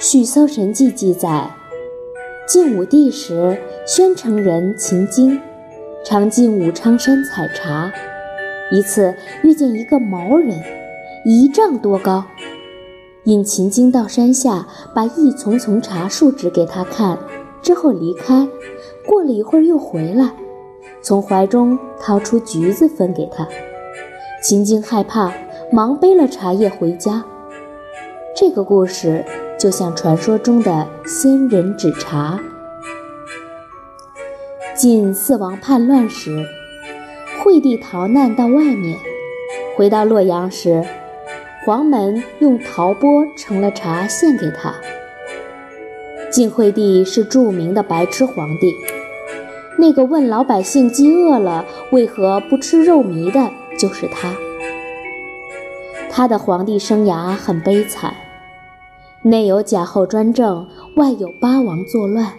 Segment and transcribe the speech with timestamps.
[0.00, 1.50] 续搜神记》记载，
[2.46, 5.40] 晋武帝时，宣城人秦京
[6.04, 7.90] 常进武昌山采茶，
[8.70, 9.12] 一次
[9.42, 10.62] 遇见一个毛人，
[11.24, 12.24] 一丈多高。
[13.24, 17.18] 引秦京到山下，把一丛丛茶树指给他看，
[17.60, 18.48] 之后离开。
[19.04, 20.30] 过了一会儿又回来，
[21.02, 23.48] 从怀中掏出橘子分给他。
[24.44, 25.32] 秦京害怕，
[25.72, 27.24] 忙背了茶叶回家。
[28.36, 29.24] 这个故事
[29.58, 32.38] 就像传说中的仙人指茶。
[34.76, 36.46] 晋四王叛乱时，
[37.42, 38.96] 惠帝逃难到外面，
[39.76, 40.84] 回到洛阳时。
[41.66, 44.74] 黄门用陶钵盛了茶献给他。
[46.30, 48.74] 晋惠帝是著名的白痴皇帝，
[49.76, 54.32] 那个问老百姓饥饿了为何不吃肉糜的，就是他。
[56.08, 58.14] 他的皇帝生涯很悲惨，
[59.28, 62.32] 内有贾后专政，外有八王作乱。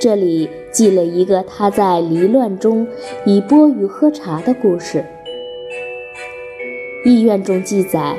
[0.00, 2.86] 这里记了一个他在离乱中
[3.26, 5.04] 以钵盂喝茶的故事。
[7.04, 8.16] 医院中记载。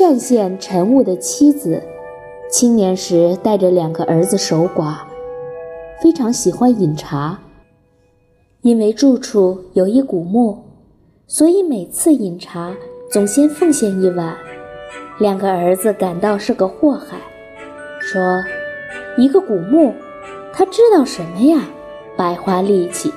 [0.00, 1.80] 单县陈务的妻子，
[2.50, 4.96] 青年时带着两个儿子守寡，
[6.02, 7.38] 非常喜欢饮茶。
[8.62, 10.58] 因为住处有一古墓，
[11.28, 12.74] 所以每次饮茶
[13.12, 14.36] 总先奉献一碗。
[15.18, 17.18] 两个儿子感到是个祸害，
[18.00, 18.42] 说
[19.16, 19.94] ：“一个古墓，
[20.52, 21.62] 他知道什么呀？
[22.16, 23.12] 白花力气。”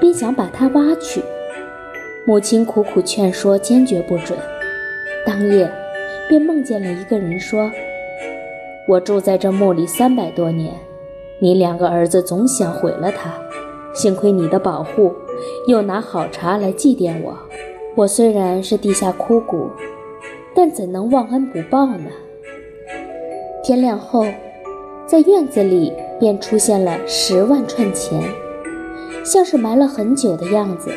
[0.00, 1.22] 便想把它挖去。
[2.24, 4.38] 母亲苦苦劝说，坚决不准。
[5.26, 5.70] 当夜，
[6.26, 7.70] 便梦见了一个人说
[8.88, 10.72] ：“我住在这墓里三百多年，
[11.38, 13.30] 你两个儿子总想毁了它，
[13.92, 15.14] 幸亏你的保护，
[15.66, 17.36] 又拿好茶来祭奠我。
[17.94, 19.70] 我虽然是地下枯骨，
[20.54, 22.10] 但怎能忘恩不报呢？”
[23.62, 24.26] 天亮后，
[25.06, 28.22] 在院子里便出现了十万串钱，
[29.24, 30.90] 像是埋了很久的样子，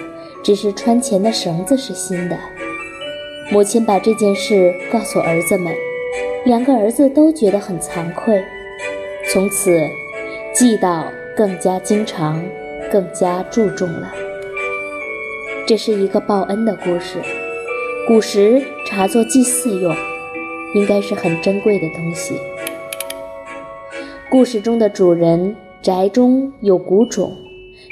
[0.44, 2.38] 只是穿钱的绳子是新的。
[3.52, 5.74] 母亲把这件事告诉儿子们，
[6.46, 8.42] 两个儿子都觉得很惭愧。
[9.32, 9.78] 从此，
[10.54, 11.04] 祭祷
[11.36, 12.44] 更加经常，
[12.92, 14.14] 更加注重了。
[15.68, 17.18] 这是一个报恩的故事。
[18.06, 19.96] 古时茶作祭祀用，
[20.76, 22.36] 应该是很珍贵的东西。
[24.30, 27.32] 故事中的主人宅中有古冢，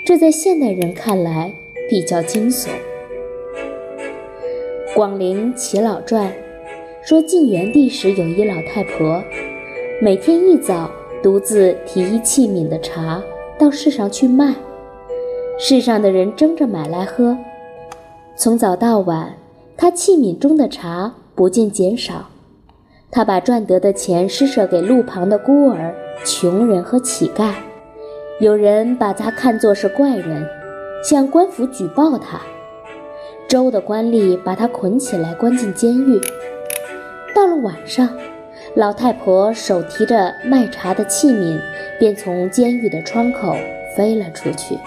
[0.06, 1.54] 这在现代人看来
[1.90, 2.68] 比较惊悚。
[4.94, 6.28] 《广陵齐老传》
[7.08, 9.24] 说，晋元帝时有一老太婆，
[10.02, 10.92] 每天一早
[11.24, 13.24] 独自提一器皿的茶
[13.58, 14.56] 到市上去卖，
[15.58, 17.38] 市上的人争着买来喝。
[18.36, 19.38] 从早到晚，
[19.82, 22.30] 他器皿中的茶不见减少。
[23.10, 27.56] 他把赚得的钱施舍给路旁的孤儿、穷人和乞丐。
[28.40, 30.48] 有人把他看作是怪人，
[31.04, 32.40] 向官府举报他。
[33.48, 36.22] 州的官吏把他捆起来关进监狱。
[37.34, 38.08] 到了晚上，
[38.76, 41.60] 老太婆手提着卖茶的器皿，
[41.98, 43.56] 便从监狱的窗口
[43.98, 44.78] 飞了出去。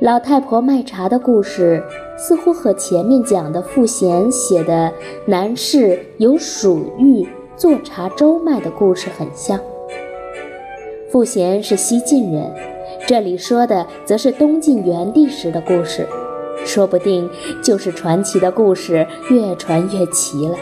[0.00, 1.80] 老太婆卖茶的故事，
[2.20, 4.92] 似乎和前面讲的傅贤写的
[5.24, 7.26] 南市有蜀玉
[7.56, 9.58] 做茶粥卖的故事很像。
[11.10, 12.54] 傅贤是西晋人，
[13.06, 16.06] 这里说的则是东晋元帝时的故事。
[16.62, 17.28] 说不定
[17.62, 20.54] 就是传奇的故事越传越奇了。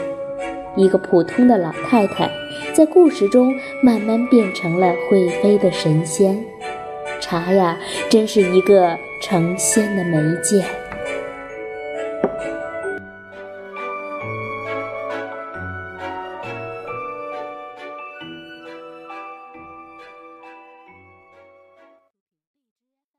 [0.77, 2.31] 一个普通的老太太，
[2.73, 3.53] 在故事中
[3.83, 6.41] 慢慢变成了会飞的神仙。
[7.19, 7.77] 茶呀，
[8.09, 10.63] 真是一个成仙的媒介。